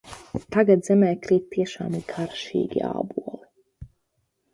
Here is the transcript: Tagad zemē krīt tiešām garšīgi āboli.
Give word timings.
Tagad 0.53 0.85
zemē 0.87 1.09
krīt 1.25 1.45
tiešām 1.55 1.97
garšīgi 2.13 2.83
āboli. 2.93 3.45